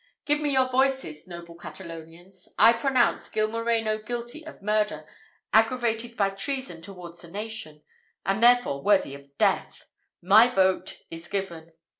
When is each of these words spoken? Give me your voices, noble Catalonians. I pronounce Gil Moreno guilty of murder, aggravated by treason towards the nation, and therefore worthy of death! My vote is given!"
Give 0.25 0.41
me 0.41 0.49
your 0.49 0.67
voices, 0.67 1.27
noble 1.27 1.53
Catalonians. 1.55 2.47
I 2.57 2.73
pronounce 2.73 3.29
Gil 3.29 3.47
Moreno 3.47 3.99
guilty 4.01 4.43
of 4.43 4.59
murder, 4.63 5.05
aggravated 5.53 6.17
by 6.17 6.31
treason 6.31 6.81
towards 6.81 7.21
the 7.21 7.29
nation, 7.29 7.83
and 8.25 8.41
therefore 8.41 8.81
worthy 8.81 9.13
of 9.13 9.37
death! 9.37 9.85
My 10.19 10.47
vote 10.47 11.03
is 11.11 11.27
given!" 11.27 11.73